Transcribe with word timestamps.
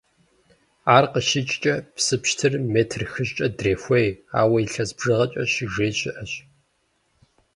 Ар 0.95 1.05
къыщикӀкӀэ, 1.11 1.75
псы 1.95 2.15
пщтырыр 2.21 2.63
метр 2.73 3.01
хыщӏкӀэ 3.11 3.47
дрехуей, 3.57 4.09
ауэ 4.39 4.57
илъэс 4.65 4.91
бжыгъэкӀэ 4.97 5.43
«щыжеи» 5.51 5.91
щыӀэщ. 5.99 6.31